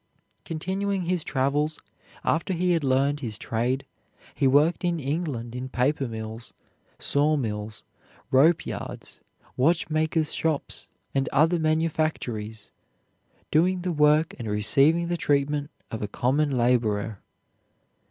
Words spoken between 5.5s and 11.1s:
in paper mills, saw mills, rope yards, watchmakers' shops,